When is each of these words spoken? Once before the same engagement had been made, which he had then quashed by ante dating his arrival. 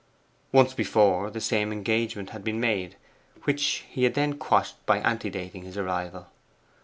Once 0.51 0.73
before 0.73 1.29
the 1.29 1.39
same 1.39 1.71
engagement 1.71 2.31
had 2.31 2.43
been 2.43 2.59
made, 2.59 2.95
which 3.43 3.85
he 3.87 4.03
had 4.03 4.15
then 4.15 4.35
quashed 4.35 4.83
by 4.87 4.97
ante 4.97 5.29
dating 5.29 5.61
his 5.61 5.77
arrival. 5.77 6.25